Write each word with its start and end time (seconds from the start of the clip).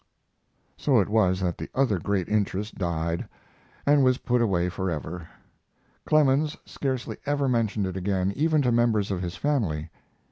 So 0.77 0.99
it 0.99 1.09
was 1.09 1.41
that 1.41 1.59
the 1.59 1.69
other 1.75 1.99
great 1.99 2.27
interest 2.27 2.73
died 2.79 3.27
and 3.85 4.03
was 4.03 4.17
put 4.17 4.41
away 4.41 4.67
forever. 4.67 5.29
Clemens 6.07 6.57
scarcely 6.65 7.17
ever 7.27 7.47
mentioned 7.47 7.85
it 7.85 7.95
again, 7.95 8.33
even 8.35 8.63
to 8.63 8.71
members 8.71 9.11
of 9.11 9.21
his 9.21 9.35
family. 9.35 9.91